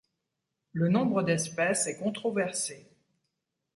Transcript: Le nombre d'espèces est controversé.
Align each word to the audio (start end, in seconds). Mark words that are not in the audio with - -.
Le 0.73 0.89
nombre 0.89 1.21
d'espèces 1.21 1.85
est 1.85 1.99
controversé. 1.99 2.89